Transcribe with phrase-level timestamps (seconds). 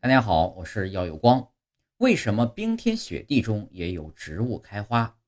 [0.00, 1.50] 大家好，我是耀有光。
[1.96, 5.18] 为什么冰天雪地中也有植物开花？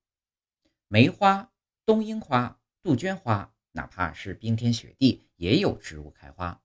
[0.86, 1.50] 梅花、
[1.84, 6.62] 冬樱花、杜鹃花，哪怕是冰天雪地，也有植物开花。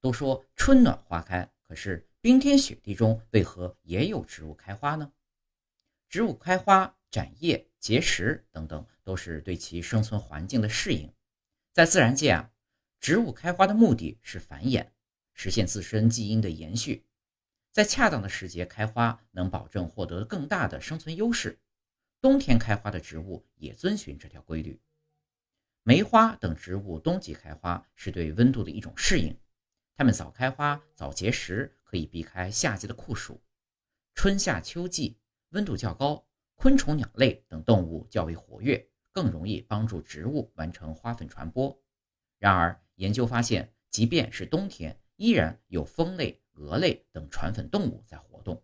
[0.00, 5.12] 都说春暖花开，可是冰天雪地中为何也有植物开花呢？
[6.08, 11.08] 植物开花、展叶、结实等等，都是对其生存环境的适应。
[11.72, 12.50] 在自然界啊，
[12.98, 14.88] 植物开花的目的是繁衍，
[15.34, 17.06] 实现自身基因的延续。
[17.74, 21.58] 在恰当的时节开花，能保证获得更大的生存优势。
[22.20, 24.80] 冬天开花的植物也遵循这条规律。
[25.82, 29.36] 梅花等植物冬季开花是对温度的一种适应，
[29.96, 33.42] 它们早开花早结实，可以避开夏季的酷暑。
[34.14, 41.76] 春夏秋季温度较高，昆虫、鸟类等动物较为活跃，更容易帮助植物完成花粉传播。
[42.38, 46.40] 然而，研究发现，即便是冬天，依然有蜂类。
[46.54, 48.62] 蛾类等传粉动物在活动，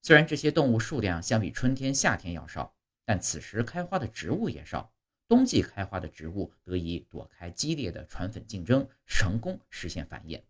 [0.00, 2.74] 虽然这些动物数量相比春天、夏天要少，
[3.04, 4.92] 但此时开花的植物也少。
[5.28, 10.42] 冬季开花的植物得以躲开激烈的传粉竞争，成功实现繁衍。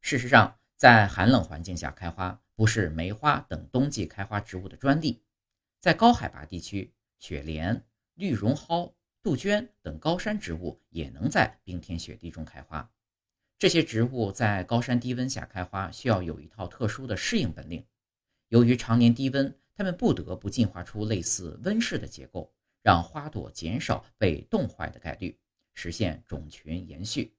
[0.00, 5.22] 事实上，在寒冷环境下开花不是梅花等冬季开花植物的专利，
[5.78, 12.90] 在高海拔地区，雪莲、绿绒蒿、杜鹃等高山植物也能在冰天雪地中开花。
[13.60, 17.84] 这些植物在高山低温下开花，需要有一套特殊的适应本领。
[18.48, 22.50] 由于常年低温，它们不得不进化出类似温室的结构，
[22.82, 25.38] 让花朵减少被冻坏的概率，
[25.74, 27.34] 实现种群延续。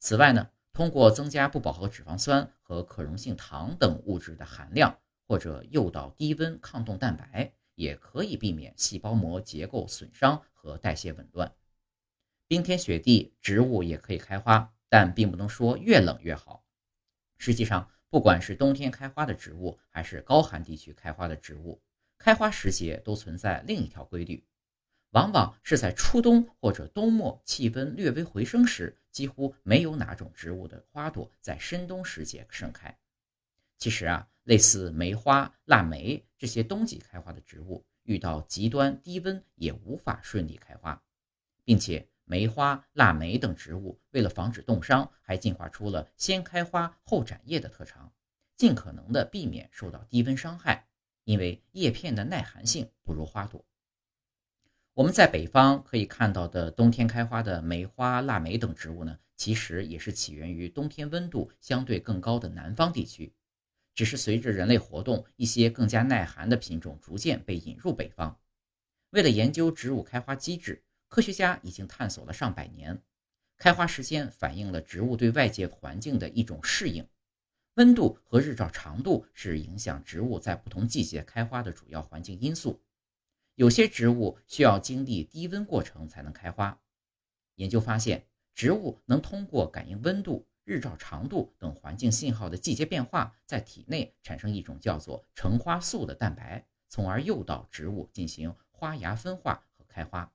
[0.00, 11.54] 此外呢，通过增加不饱和脂肪酸和可溶性糖等物质的含量，或者诱导低温抗冻蛋白，也可以避免细胞膜结构损伤和代谢紊乱。
[12.48, 14.74] 冰天雪地，植物也可以开花。
[14.92, 16.66] 但并不能说越冷越好。
[17.38, 21.80] 实际上，不管是冬天开花的植物，还是高寒地区开花的植物，
[22.18, 24.44] 开花时节都存在另一条规律，
[25.12, 32.94] 往往是在初冬或者冬末气温略微回升时，几乎没有哪种植物的花朵在深冬时节盛开。
[33.78, 41.02] 其实啊，类似梅花、腊梅这些冬季开花的植物，遇到极端低温也无法顺利开花，
[41.64, 42.06] 并且。
[42.24, 48.12] 梅花、腊梅等植物为了防止冻伤，还进化出了先开花后展叶的特长，
[48.56, 50.88] 尽可能的避免受到低温伤害。
[51.24, 53.64] 因为叶片的耐寒性不如花朵。
[54.94, 63.32] 我们在北方可以看到的冬天开花的梅花、腊梅等植物呢，其实也是起源于冬天温度相对更高的南方地区，
[63.94, 68.40] 只是随着人类活动，一些更加耐寒的品种逐渐被引入北方。
[69.10, 70.82] 为了研究植物开花机制。
[71.12, 72.98] 科学家已经探索了上百年，
[73.58, 77.06] 开花时间反映了植物对外界环境的一种适应。
[77.74, 82.80] 温度和日照长度是影响植物在不同季节开花的主要环境因素。
[83.56, 86.80] 有些植物需要经历低温过程才能开花。
[87.56, 100.32] 研究发现，植物能通过感应温度、日照长度等环境信号的季节变化，在体内产生一种叫做橙花素的蛋白，从而诱导植物进行花芽分化和开花。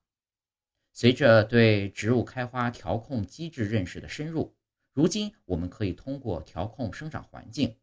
[1.00, 4.56] 随着对植物开花调控机制认识的深入，
[4.94, 7.78] 如今我们可以通过调控生长环境、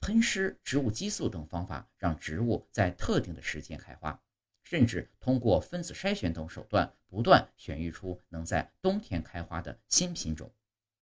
[0.00, 4.20] 喷施植物激素等方法，让植物在特定的时间开花，
[4.64, 10.52] 甚至通过分子筛选等手段，不断选育出能在冬天开花的新品种。